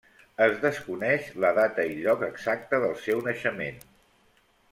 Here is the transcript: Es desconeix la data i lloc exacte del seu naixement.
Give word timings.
Es 0.43 0.53
desconeix 0.61 1.27
la 1.45 1.51
data 1.57 1.85
i 1.91 1.99
lloc 2.07 2.25
exacte 2.29 2.81
del 2.87 2.97
seu 3.03 3.23
naixement. 3.29 3.79